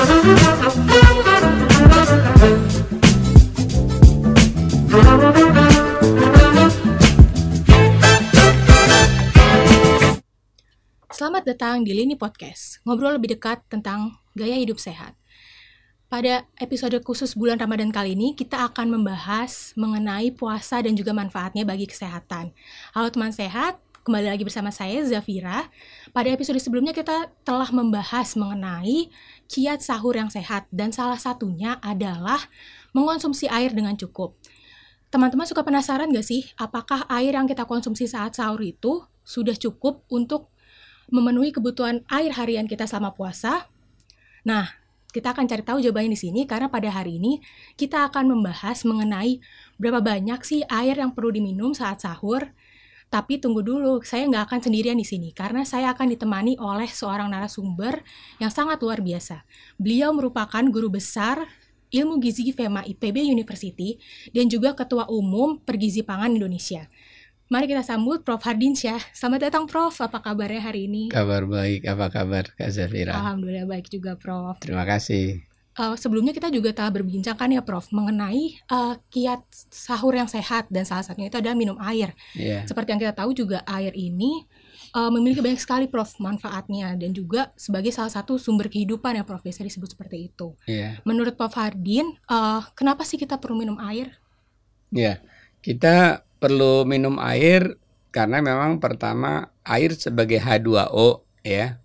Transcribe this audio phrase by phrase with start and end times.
[0.00, 0.16] Selamat
[11.44, 15.12] datang di Lini Podcast, ngobrol lebih dekat tentang gaya hidup sehat.
[16.08, 21.68] Pada episode khusus bulan Ramadan kali ini, kita akan membahas mengenai puasa dan juga manfaatnya
[21.68, 22.56] bagi kesehatan.
[22.96, 25.68] Halo teman sehat, kembali lagi bersama saya Zafira.
[26.16, 29.12] Pada episode sebelumnya kita telah membahas mengenai
[29.50, 32.46] kiat sahur yang sehat dan salah satunya adalah
[32.94, 34.38] mengonsumsi air dengan cukup.
[35.10, 40.06] Teman-teman suka penasaran gak sih apakah air yang kita konsumsi saat sahur itu sudah cukup
[40.06, 40.54] untuk
[41.10, 43.66] memenuhi kebutuhan air harian kita selama puasa?
[44.46, 44.70] Nah,
[45.10, 47.42] kita akan cari tahu jawabannya di sini karena pada hari ini
[47.74, 49.42] kita akan membahas mengenai
[49.74, 52.54] berapa banyak sih air yang perlu diminum saat sahur.
[53.10, 57.26] Tapi tunggu dulu, saya nggak akan sendirian di sini karena saya akan ditemani oleh seorang
[57.26, 58.06] narasumber
[58.38, 59.42] yang sangat luar biasa.
[59.82, 61.42] Beliau merupakan guru besar
[61.90, 63.98] ilmu gizi FEMA IPB University
[64.30, 66.86] dan juga ketua umum Pergizi Pangan Indonesia.
[67.50, 68.46] Mari kita sambut Prof.
[68.46, 69.10] Hardinsyah.
[69.10, 69.98] Selamat datang Prof.
[69.98, 71.10] Apa kabarnya hari ini?
[71.10, 71.82] Kabar baik.
[71.82, 73.10] Apa kabar Kak Zafira?
[73.10, 74.62] Alhamdulillah baik juga Prof.
[74.62, 75.49] Terima kasih.
[75.80, 79.40] Uh, sebelumnya kita juga telah berbincang kan ya Prof mengenai uh, kiat
[79.72, 82.12] sahur yang sehat dan salah satunya itu adalah minum air.
[82.36, 82.68] Yeah.
[82.68, 84.44] Seperti yang kita tahu juga air ini
[84.92, 89.40] uh, memiliki banyak sekali Prof manfaatnya dan juga sebagai salah satu sumber kehidupan ya Prof
[89.40, 90.52] bisa disebut seperti itu.
[90.68, 91.00] Yeah.
[91.08, 94.20] Menurut Prof Hardin, uh, kenapa sih kita perlu minum air?
[94.92, 95.16] Ya, yeah.
[95.64, 97.80] kita perlu minum air
[98.12, 101.78] karena memang pertama air sebagai H2O ya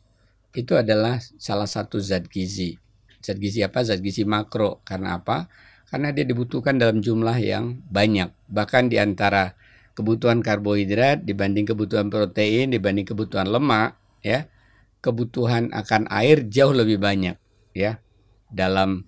[0.55, 2.79] itu adalah salah satu zat gizi.
[3.25, 3.81] Zat gizi apa?
[3.81, 4.85] Zat gizi makro.
[4.85, 5.49] Karena apa?
[5.89, 8.29] Karena dia dibutuhkan dalam jumlah yang banyak.
[8.45, 9.57] Bahkan di antara
[9.97, 14.45] kebutuhan karbohidrat dibanding kebutuhan protein dibanding kebutuhan lemak ya,
[15.01, 17.33] kebutuhan akan air jauh lebih banyak
[17.73, 17.97] ya.
[18.53, 19.01] Dalam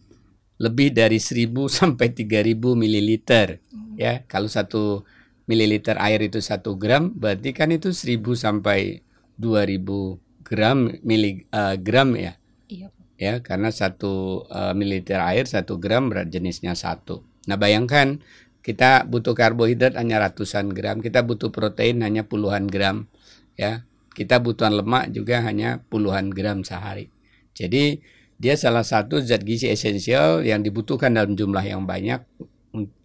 [0.58, 1.54] lebih dari 1000
[1.86, 3.62] sampai 3000 mililiter
[3.94, 4.26] ya.
[4.26, 5.06] Kalau satu
[5.48, 9.06] mililiter air itu satu gram, berarti kan itu 1000 sampai
[9.40, 12.34] 2000 gram miligram uh, ya.
[12.68, 12.88] Iya.
[13.18, 17.26] Ya, karena satu uh, mililiter air satu gram berat jenisnya satu.
[17.50, 18.22] Nah bayangkan
[18.62, 23.10] kita butuh karbohidrat hanya ratusan gram, kita butuh protein hanya puluhan gram,
[23.58, 23.84] ya.
[24.14, 27.14] Kita butuhan lemak juga hanya puluhan gram sehari.
[27.54, 28.02] Jadi
[28.38, 32.26] dia salah satu zat gizi esensial yang dibutuhkan dalam jumlah yang banyak.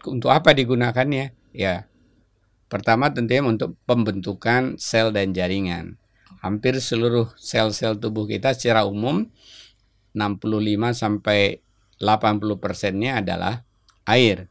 [0.09, 1.37] Untuk apa digunakannya?
[1.53, 1.85] Ya,
[2.73, 6.01] Pertama tentunya untuk pembentukan sel dan jaringan.
[6.41, 9.29] Hampir seluruh sel-sel tubuh kita secara umum
[10.13, 11.61] 65 sampai
[12.01, 13.65] 80 persennya adalah
[14.09, 14.51] air.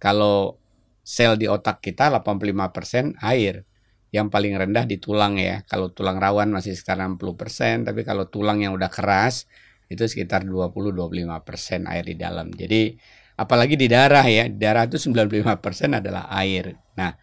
[0.00, 0.60] Kalau
[1.00, 3.66] sel di otak kita 85 persen air.
[4.10, 5.62] Yang paling rendah di tulang ya.
[5.70, 9.46] Kalau tulang rawan masih sekitar 60 persen, tapi kalau tulang yang udah keras
[9.86, 12.50] itu sekitar 20-25 persen air di dalam.
[12.50, 12.94] Jadi
[13.38, 16.74] apalagi di darah ya, darah itu 95 persen adalah air.
[16.98, 17.14] Nah,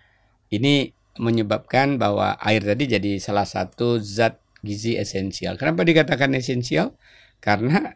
[0.48, 5.60] ini menyebabkan bahwa air tadi jadi salah satu zat gizi esensial.
[5.60, 6.96] Kenapa dikatakan esensial?
[7.38, 7.94] Karena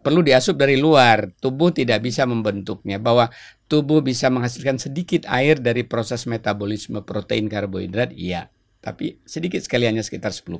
[0.00, 1.30] perlu diasup dari luar.
[1.36, 2.96] Tubuh tidak bisa membentuknya.
[2.96, 3.28] Bahwa
[3.68, 8.48] tubuh bisa menghasilkan sedikit air dari proses metabolisme protein karbohidrat, iya.
[8.80, 10.56] Tapi sedikit sekali hanya sekitar 10%.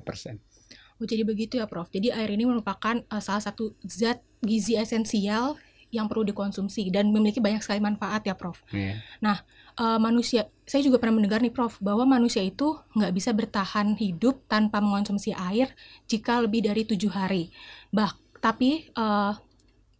[1.00, 1.88] Oh, jadi begitu ya, Prof.
[1.88, 5.56] Jadi air ini merupakan uh, salah satu zat gizi esensial
[5.90, 8.60] yang perlu dikonsumsi dan memiliki banyak sekali manfaat ya, Prof.
[8.68, 9.00] Yeah.
[9.24, 9.40] Nah,
[9.80, 14.44] uh, manusia, saya juga pernah mendengar nih Prof, bahwa manusia itu nggak bisa bertahan hidup
[14.44, 15.72] tanpa mengonsumsi air
[16.04, 17.48] jika lebih dari tujuh hari.
[17.88, 18.12] Bah,
[18.44, 19.32] tapi uh,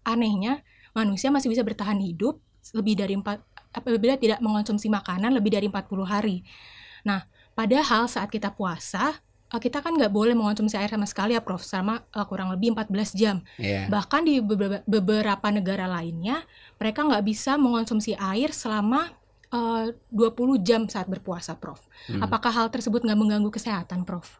[0.04, 0.60] anehnya
[0.92, 2.38] manusia masih bisa bertahan hidup
[2.76, 3.40] lebih dari empat
[3.72, 6.44] apabila tidak mengonsumsi makanan lebih dari 40 hari.
[7.06, 7.24] Nah,
[7.56, 11.62] padahal saat kita puasa uh, kita kan nggak boleh mengonsumsi air sama sekali ya Prof
[11.62, 13.36] sama uh, kurang lebih 14 jam.
[13.56, 13.86] Yeah.
[13.88, 16.44] Bahkan di beberapa, beberapa negara lainnya
[16.76, 19.19] mereka nggak bisa mengonsumsi air selama
[19.54, 21.82] uh, 20 jam saat berpuasa, Prof.
[22.10, 22.22] Hmm.
[22.22, 24.38] Apakah hal tersebut nggak mengganggu kesehatan, Prof?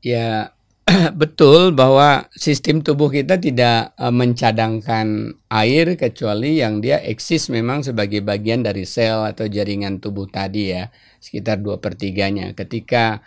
[0.00, 0.56] Ya,
[1.20, 8.24] betul bahwa sistem tubuh kita tidak uh, mencadangkan air kecuali yang dia eksis memang sebagai
[8.24, 10.88] bagian dari sel atau jaringan tubuh tadi ya,
[11.20, 12.56] sekitar 2 per 3-nya.
[12.56, 13.20] Ketika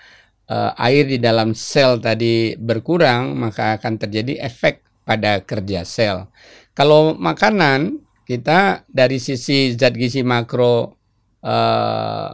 [0.50, 6.27] uh, air di dalam sel tadi berkurang, maka akan terjadi efek pada kerja sel.
[6.74, 11.02] Kalau makanan, kita dari sisi zat gizi makro
[11.44, 12.34] uh,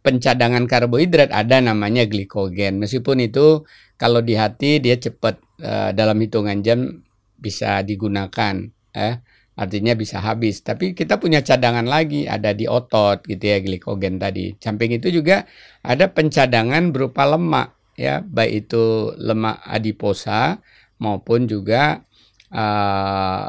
[0.00, 2.80] pencadangan karbohidrat ada namanya glikogen.
[2.80, 3.68] Meskipun itu
[4.00, 7.04] kalau di hati dia cepat uh, dalam hitungan jam
[7.36, 9.20] bisa digunakan, eh,
[9.56, 10.64] artinya bisa habis.
[10.64, 14.56] Tapi kita punya cadangan lagi ada di otot gitu ya glikogen tadi.
[14.56, 15.44] Samping itu juga
[15.84, 20.64] ada pencadangan berupa lemak ya, baik itu lemak adiposa
[21.00, 22.04] maupun juga
[22.52, 23.48] uh,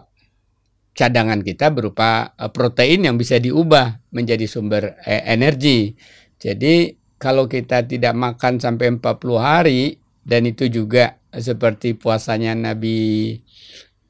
[0.92, 5.96] cadangan kita berupa uh, protein yang bisa diubah menjadi sumber eh, energi.
[6.42, 13.40] Jadi kalau kita tidak makan sampai 40 hari dan itu juga seperti puasanya Nabi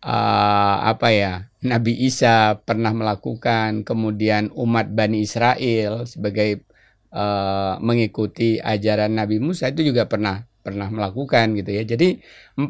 [0.01, 6.65] uh, apa ya Nabi Isa pernah melakukan kemudian umat Bani Israel sebagai
[7.13, 11.83] uh, mengikuti ajaran Nabi Musa itu juga pernah pernah melakukan gitu ya.
[11.83, 12.21] Jadi
[12.57, 12.69] 40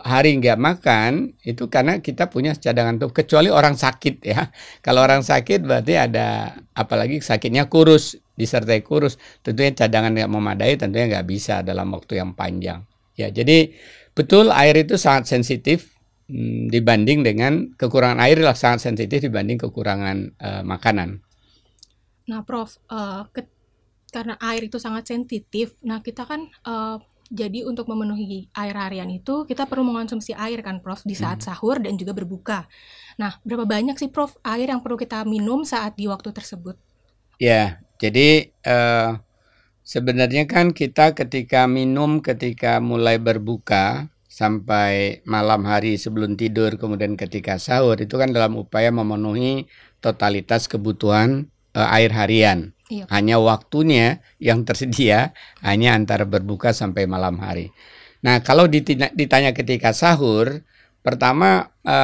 [0.00, 4.48] hari nggak makan itu karena kita punya cadangan tubuh kecuali orang sakit ya.
[4.84, 11.10] Kalau orang sakit berarti ada apalagi sakitnya kurus disertai kurus tentunya cadangan nggak memadai tentunya
[11.10, 12.82] nggak bisa dalam waktu yang panjang.
[13.14, 13.72] Ya jadi
[14.16, 15.94] betul air itu sangat sensitif
[16.32, 21.22] hmm, dibanding dengan kekurangan air lah sangat sensitif dibanding kekurangan uh, makanan.
[22.28, 23.24] Nah, Prof, uh,
[24.12, 29.44] karena air itu sangat sensitif, nah kita kan uh, jadi untuk memenuhi air harian itu
[29.44, 31.46] kita perlu mengonsumsi air kan, Prof, di saat hmm.
[31.48, 32.68] sahur dan juga berbuka.
[33.20, 36.74] Nah, berapa banyak sih, Prof, air yang perlu kita minum saat di waktu tersebut?
[37.38, 39.22] Ya, jadi uh,
[39.88, 47.56] Sebenarnya kan kita ketika minum ketika mulai berbuka sampai malam hari sebelum tidur kemudian ketika
[47.56, 49.64] sahur itu kan dalam upaya memenuhi
[50.04, 52.76] totalitas kebutuhan e, air harian.
[52.88, 53.04] Iya.
[53.12, 57.68] Hanya waktunya yang tersedia hanya antara berbuka sampai malam hari.
[58.24, 60.66] Nah, kalau ditanya, ketika sahur,
[61.04, 61.96] pertama e,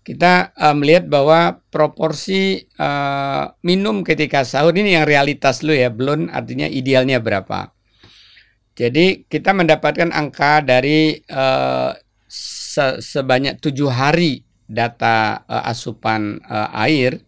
[0.00, 6.32] kita uh, melihat bahwa proporsi uh, minum ketika sahur ini yang realitas lu ya belum
[6.32, 7.76] artinya idealnya berapa.
[8.72, 11.92] Jadi kita mendapatkan angka dari uh,
[12.24, 17.20] se sebanyak tujuh hari data uh, asupan uh, air.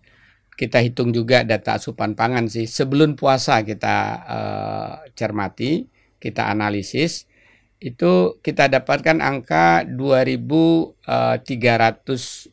[0.57, 2.65] Kita hitung juga data asupan pangan sih.
[2.65, 5.85] Sebelum puasa kita uh, cermati,
[6.23, 7.29] kita analisis,
[7.83, 11.03] itu kita dapatkan angka 2.300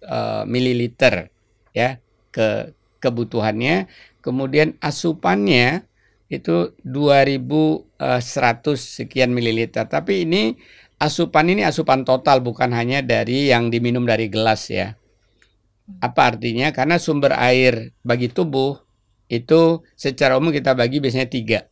[0.02, 1.30] uh, mililiter
[1.70, 2.02] ya
[2.34, 3.86] ke kebutuhannya.
[4.26, 5.86] Kemudian asupannya
[6.34, 7.86] itu 2.100
[8.76, 9.86] sekian mililiter.
[9.86, 10.58] Tapi ini
[10.98, 14.98] asupan ini asupan total bukan hanya dari yang diminum dari gelas ya.
[16.02, 16.74] Apa artinya?
[16.74, 18.82] Karena sumber air bagi tubuh
[19.30, 21.70] itu secara umum kita bagi biasanya tiga.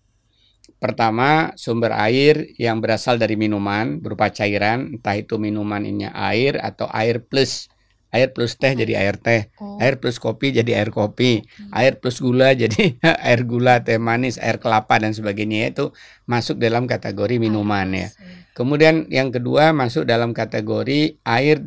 [0.78, 6.86] Pertama, sumber air yang berasal dari minuman berupa cairan, entah itu minuman ini air atau
[6.94, 7.66] air plus.
[8.08, 9.84] Air plus teh jadi air teh, oh.
[9.84, 11.76] air plus kopi jadi air kopi, hmm.
[11.76, 15.92] air plus gula jadi air gula, teh manis, air kelapa dan sebagainya itu
[16.24, 18.10] masuk dalam kategori minuman ya.
[18.56, 21.58] Kemudian yang kedua masuk dalam kategori air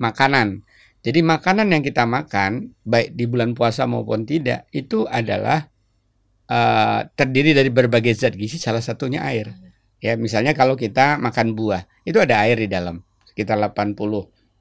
[0.00, 0.66] makanan.
[1.06, 5.70] Jadi makanan yang kita makan baik di bulan puasa maupun tidak itu adalah
[6.50, 9.54] uh, terdiri dari berbagai zat gizi salah satunya air.
[10.02, 13.02] Ya, misalnya kalau kita makan buah, itu ada air di dalam.
[13.26, 13.96] Sekitar 80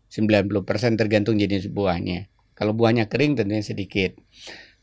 [0.06, 2.32] 90% tergantung jenis buahnya.
[2.56, 4.16] Kalau buahnya kering tentunya sedikit.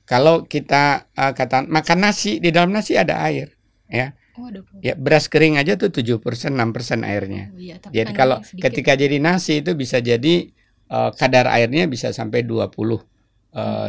[0.04, 3.56] Kalau kita uh, kata makan nasi, di dalam nasi ada air,
[3.88, 4.12] ya.
[4.32, 4.48] Oh,
[4.80, 6.56] ya beras kering aja tuh 7% 6%
[7.04, 7.52] airnya.
[7.52, 10.48] Oh, iya, jadi kalau ketika jadi nasi itu bisa jadi
[10.88, 13.00] uh, kadar airnya bisa sampai 20 uh,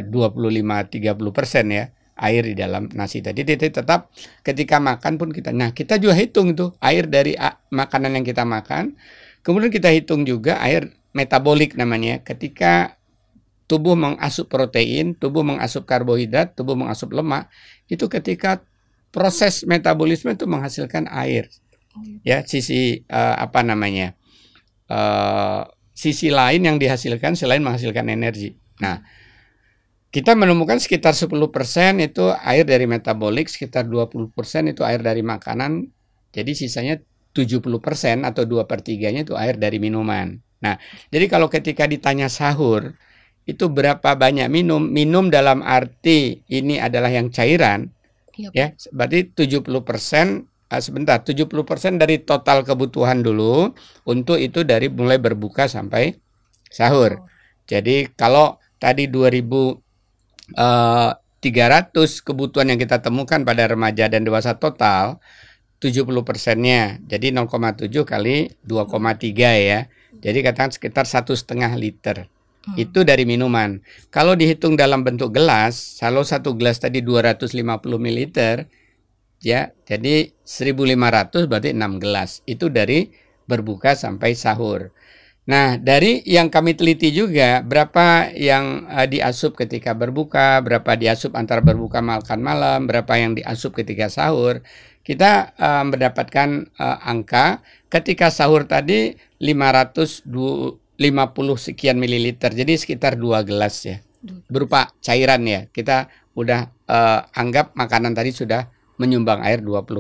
[0.03, 3.41] 25 30 persen ya air di dalam nasi tadi.
[3.41, 4.13] Jadi tetap
[4.46, 7.34] ketika makan pun kita nah kita juga hitung itu air dari
[7.74, 8.98] makanan yang kita makan.
[9.43, 12.98] Kemudian kita hitung juga air metabolik namanya ketika
[13.67, 17.50] tubuh mengasup protein, tubuh mengasup karbohidrat, tubuh mengasup lemak,
[17.89, 18.62] itu ketika
[19.13, 21.50] proses metabolisme itu menghasilkan air.
[22.25, 24.17] Ya, sisi uh, apa namanya?
[24.89, 28.58] Uh, sisi lain yang dihasilkan selain menghasilkan energi.
[28.82, 29.05] Nah,
[30.13, 31.25] kita menemukan sekitar 10%
[31.98, 34.29] itu air dari metabolik, sekitar 20%
[34.70, 35.89] itu air dari makanan,
[36.29, 37.01] jadi sisanya
[37.34, 40.38] 70% atau 2 per 3-nya itu air dari minuman.
[40.62, 40.77] Nah,
[41.10, 42.93] jadi kalau ketika ditanya sahur,
[43.50, 44.86] itu berapa banyak minum?
[44.86, 47.89] Minum dalam arti ini adalah yang cairan,
[48.38, 48.53] yep.
[48.53, 49.65] ya, berarti 70%
[50.70, 53.74] uh, sebentar 70% dari total kebutuhan dulu
[54.05, 56.13] untuk itu dari mulai berbuka sampai
[56.70, 57.17] sahur.
[57.17, 57.25] Oh.
[57.65, 59.93] Jadi kalau tadi 2300
[60.56, 61.16] uh,
[62.24, 65.20] kebutuhan yang kita temukan pada remaja dan dewasa total
[65.84, 69.80] 70 persennya jadi 0,7 kali 2,3 ya.
[70.24, 72.32] Jadi katakan sekitar satu setengah liter.
[72.64, 72.80] Hmm.
[72.80, 73.84] Itu dari minuman.
[74.08, 78.24] Kalau dihitung dalam bentuk gelas, kalau satu gelas tadi 250 ml,
[79.44, 79.76] ya.
[79.84, 82.40] Jadi 1500 berarti 6 gelas.
[82.48, 83.12] Itu dari
[83.44, 84.96] berbuka sampai sahur.
[85.44, 91.60] Nah, dari yang kami teliti juga berapa yang uh, diasup ketika berbuka, berapa diasup antara
[91.60, 94.64] berbuka makan malam, berapa yang diasup ketika sahur.
[95.04, 97.60] Kita uh, mendapatkan uh, angka
[97.92, 100.80] ketika sahur tadi 550
[101.60, 102.56] sekian mililiter.
[102.56, 104.00] Jadi sekitar dua gelas ya.
[104.48, 105.68] Berupa cairan ya.
[105.68, 106.08] Kita
[106.40, 109.92] udah uh, anggap makanan tadi sudah menyumbang air 20%.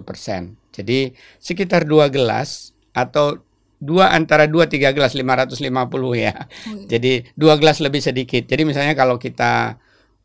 [0.71, 1.11] Jadi
[1.43, 3.43] sekitar dua gelas atau
[3.83, 5.67] dua antara dua tiga gelas 550 ya.
[6.15, 6.33] Iya.
[6.87, 8.47] Jadi dua gelas lebih sedikit.
[8.47, 9.75] Jadi misalnya kalau kita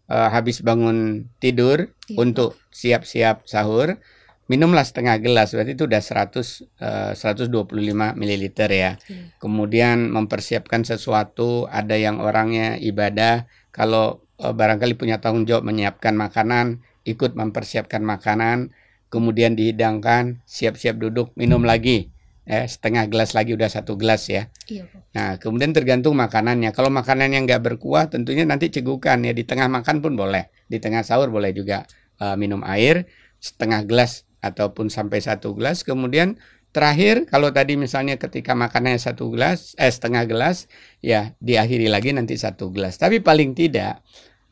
[0.06, 2.16] uh, habis bangun tidur iya.
[2.22, 3.98] untuk siap-siap sahur,
[4.46, 6.38] minumlah setengah gelas berarti itu udah 100
[6.78, 7.74] uh, 125
[8.14, 8.92] mililiter ya.
[9.10, 9.34] Iya.
[9.42, 16.86] Kemudian mempersiapkan sesuatu, ada yang orangnya ibadah, kalau uh, barangkali punya tanggung jawab menyiapkan makanan,
[17.02, 18.70] ikut mempersiapkan makanan,
[19.10, 22.14] kemudian dihidangkan, siap-siap duduk, minum lagi
[22.48, 24.48] eh, setengah gelas lagi udah satu gelas ya.
[24.64, 26.72] Iya, Nah, kemudian tergantung makanannya.
[26.72, 29.36] Kalau makanan yang nggak berkuah, tentunya nanti cegukan ya.
[29.36, 30.48] Di tengah makan pun boleh.
[30.64, 31.84] Di tengah sahur boleh juga
[32.24, 33.04] uh, minum air
[33.38, 35.84] setengah gelas ataupun sampai satu gelas.
[35.84, 36.40] Kemudian
[36.72, 40.72] terakhir, kalau tadi misalnya ketika makanannya satu gelas, eh setengah gelas,
[41.04, 42.96] ya diakhiri lagi nanti satu gelas.
[42.96, 44.00] Tapi paling tidak,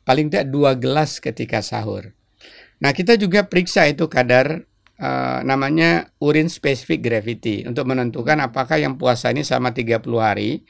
[0.04, 2.12] paling tidak dua gelas ketika sahur.
[2.76, 4.68] Nah, kita juga periksa itu kadar
[5.00, 10.64] uh, namanya urin specific gravity untuk menentukan apakah yang puasa ini sama 30 hari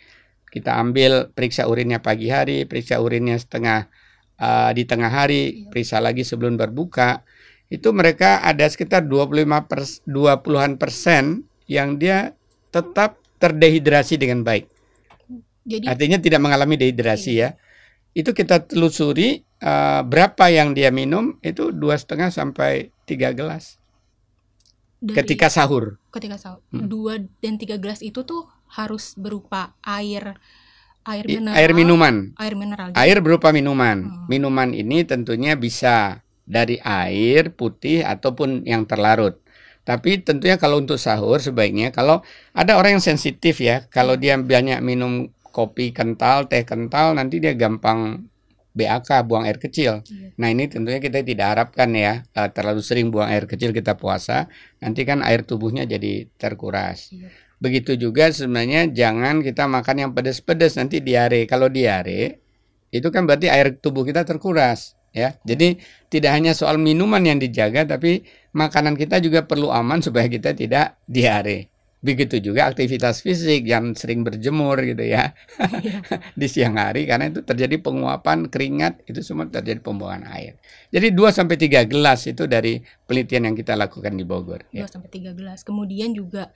[0.57, 3.93] kita ambil periksa urinnya pagi hari, periksa urinnya setengah
[4.41, 5.69] uh, di tengah hari, iya.
[5.69, 7.27] periksa lagi sebelum berbuka.
[7.69, 12.33] Itu mereka ada sekitar 25 pers 20-an persen yang dia
[12.73, 14.65] tetap terdehidrasi dengan baik.
[15.69, 17.53] Jadi, Artinya tidak mengalami dehidrasi iya.
[17.53, 18.25] ya.
[18.25, 23.77] Itu kita telusuri uh, berapa yang dia minum itu dua setengah sampai tiga gelas
[25.01, 26.01] dari, ketika sahur.
[26.11, 26.61] Ketika sahur.
[26.73, 26.89] Hmm.
[26.89, 30.37] Dua dan tiga gelas itu tuh harus berupa air
[31.07, 31.55] air mineral.
[31.55, 32.15] Air minuman.
[32.37, 32.87] Air mineral.
[32.91, 32.99] Gitu.
[32.99, 33.99] Air berupa minuman.
[34.09, 34.25] Hmm.
[34.27, 39.39] Minuman ini tentunya bisa dari air putih ataupun yang terlarut.
[39.87, 44.23] Tapi tentunya kalau untuk sahur sebaiknya kalau ada orang yang sensitif ya, kalau hmm.
[44.23, 48.27] dia banyak minum kopi kental, teh kental nanti dia gampang
[48.77, 50.05] BAK buang air kecil.
[50.05, 50.37] Iya.
[50.37, 54.53] Nah ini tentunya kita tidak harapkan ya uh, terlalu sering buang air kecil kita puasa,
[54.85, 57.09] nanti kan air tubuhnya jadi terkuras.
[57.09, 57.33] Iya.
[57.57, 61.49] Begitu juga sebenarnya jangan kita makan yang pedas-pedas nanti diare.
[61.49, 62.45] Kalau diare
[62.93, 65.41] itu kan berarti air tubuh kita terkuras ya.
[65.41, 65.81] Jadi
[66.13, 71.01] tidak hanya soal minuman yang dijaga tapi makanan kita juga perlu aman supaya kita tidak
[71.09, 71.73] diare.
[72.05, 75.33] Begitu juga aktivitas fisik yang sering berjemur gitu ya
[75.83, 75.99] iya.
[76.41, 80.61] di siang hari karena itu terjadi penguapan keringat itu semua terjadi pembuangan air.
[80.93, 84.69] Jadi 2 sampai 3 gelas itu dari penelitian yang kita lakukan di Bogor.
[84.71, 84.87] 2 ya.
[84.87, 85.65] sampai 3 gelas.
[85.65, 86.53] Kemudian juga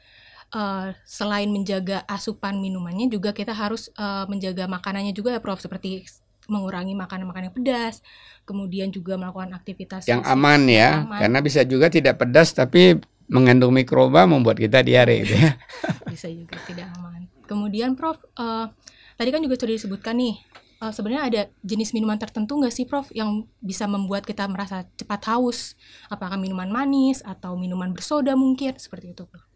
[0.54, 6.06] uh, selain menjaga asupan minumannya juga kita harus uh, menjaga makanannya juga ya Prof seperti
[6.50, 8.02] mengurangi makanan-makanan yang pedas,
[8.42, 11.22] kemudian juga melakukan aktivitas yang aman ya, aman.
[11.22, 12.98] karena bisa juga tidak pedas tapi
[13.30, 15.54] mengandung mikroba membuat kita diare gitu ya.
[16.12, 17.30] Bisa juga tidak aman.
[17.46, 18.66] Kemudian Prof, uh,
[19.14, 20.34] tadi kan juga sudah disebutkan nih,
[20.82, 25.30] uh, sebenarnya ada jenis minuman tertentu nggak sih Prof yang bisa membuat kita merasa cepat
[25.30, 25.78] haus?
[26.10, 29.46] Apakah minuman manis atau minuman bersoda mungkin seperti itu Prof?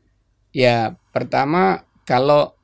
[0.55, 2.55] Ya, pertama kalau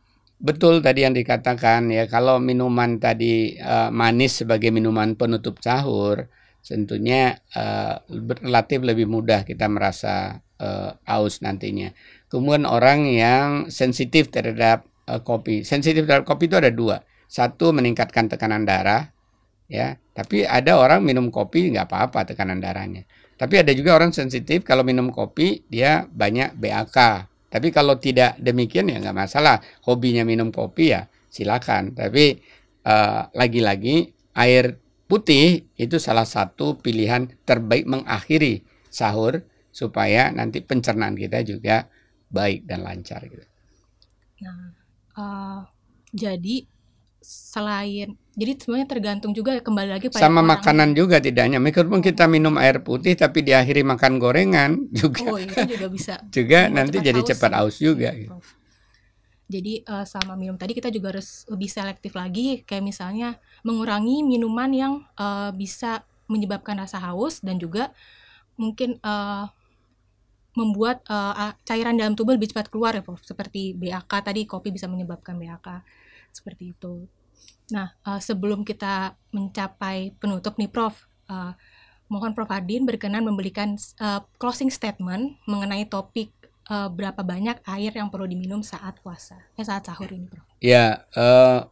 [0.41, 6.33] betul tadi yang dikatakan ya kalau minuman tadi uh, manis sebagai minuman penutup sahur
[6.65, 8.01] tentunya uh,
[8.41, 11.91] relatif lebih mudah kita merasa uh, aus nantinya.
[12.29, 15.65] Kemudian orang yang sensitif terhadap uh, kopi.
[15.65, 17.03] Sensitif terhadap kopi itu ada dua.
[17.27, 19.11] Satu meningkatkan tekanan darah,
[19.67, 19.97] ya.
[20.13, 23.09] Tapi ada orang minum kopi nggak apa-apa tekanan darahnya.
[23.41, 26.99] Tapi ada juga orang sensitif kalau minum kopi dia banyak BAK.
[27.49, 29.65] Tapi kalau tidak demikian ya nggak masalah.
[29.89, 31.97] Hobinya minum kopi ya silakan.
[31.97, 32.37] Tapi
[33.33, 34.77] lagi-lagi uh, air
[35.09, 38.63] putih itu salah satu pilihan terbaik mengakhiri
[38.93, 41.87] sahur supaya nanti pencernaan kita juga
[42.31, 43.47] baik dan lancar gitu.
[44.43, 44.75] Nah,
[45.19, 45.61] uh,
[46.11, 46.67] jadi
[47.21, 52.01] selain jadi semuanya tergantung juga ya, kembali lagi pada sama makanan juga tidak hanya meskipun
[52.01, 55.29] kita minum air putih tapi diakhiri makan gorengan juga.
[55.29, 56.15] Oh, itu juga bisa.
[56.33, 58.41] Juga nanti jadi cepat aus juga ya, gitu.
[59.51, 62.65] jadi uh, sama minum tadi kita juga harus lebih selektif lagi.
[62.65, 63.29] Kayak misalnya
[63.67, 67.93] mengurangi minuman yang uh, bisa menyebabkan rasa haus dan juga
[68.57, 69.51] mungkin uh,
[70.55, 73.23] membuat uh, cairan dalam tubuh lebih cepat keluar ya Prof.
[73.23, 75.83] Seperti BAK tadi kopi bisa menyebabkan BAK.
[76.35, 77.07] Seperti itu.
[77.71, 81.55] Nah, uh, sebelum kita mencapai penutup nih Prof, uh,
[82.11, 86.35] mohon Prof Adin berkenan memberikan uh, closing statement mengenai topik
[86.67, 90.43] uh, berapa banyak air yang perlu diminum saat puasa, eh saat sahur ini, Prof?
[90.59, 91.71] Ya, uh,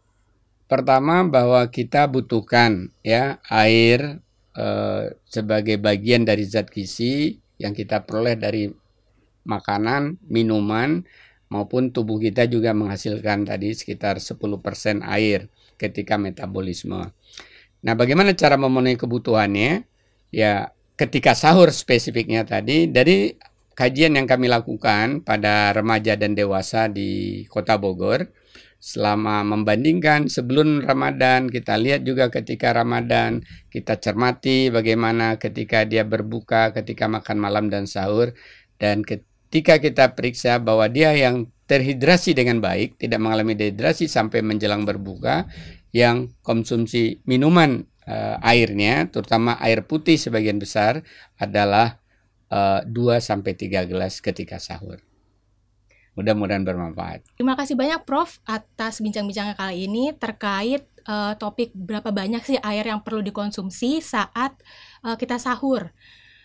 [0.70, 4.22] pertama bahwa kita butuhkan ya air
[4.54, 8.70] uh, sebagai bagian dari zat gizi yang kita peroleh dari
[9.44, 11.02] makanan, minuman
[11.48, 15.48] maupun tubuh kita juga menghasilkan tadi sekitar 10% air
[15.80, 17.10] ketika metabolisme.
[17.78, 19.86] Nah, bagaimana cara memenuhi kebutuhannya?
[20.28, 23.38] Ya, ketika sahur spesifiknya tadi dari
[23.78, 28.26] kajian yang kami lakukan pada remaja dan dewasa di Kota Bogor
[28.78, 33.42] selama membandingkan sebelum Ramadan, kita lihat juga ketika Ramadan,
[33.74, 38.32] kita cermati bagaimana ketika dia berbuka, ketika makan malam dan sahur
[38.78, 44.88] dan ketika kita periksa bahwa dia yang terhidrasi dengan baik, tidak mengalami dehidrasi sampai menjelang
[44.88, 45.44] berbuka,
[45.92, 51.04] yang konsumsi minuman uh, airnya, terutama air putih sebagian besar
[51.36, 52.00] adalah
[52.48, 55.07] uh, 2 sampai 3 gelas ketika sahur.
[56.18, 57.22] Mudah-mudahan bermanfaat.
[57.38, 62.90] Terima kasih banyak Prof atas bincang-bincangnya kali ini terkait uh, topik berapa banyak sih air
[62.90, 64.58] yang perlu dikonsumsi saat
[65.06, 65.94] uh, kita sahur.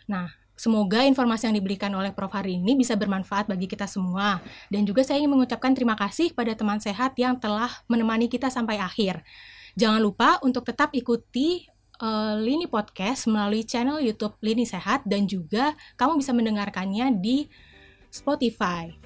[0.06, 4.38] Nah, Semoga informasi yang diberikan oleh Prof hari ini bisa bermanfaat bagi kita semua.
[4.70, 8.78] Dan juga saya ingin mengucapkan terima kasih pada teman sehat yang telah menemani kita sampai
[8.78, 9.26] akhir.
[9.74, 11.66] Jangan lupa untuk tetap ikuti
[12.00, 17.50] uh, Lini Podcast melalui channel YouTube Lini Sehat dan juga kamu bisa mendengarkannya di
[18.14, 19.03] Spotify.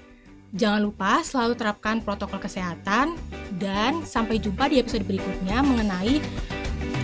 [0.56, 3.20] Jangan lupa selalu terapkan protokol kesehatan
[3.60, 6.24] dan sampai jumpa di episode berikutnya mengenai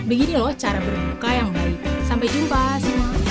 [0.08, 1.78] begini loh cara berbuka yang baik.
[2.08, 3.23] Sampai jumpa semua.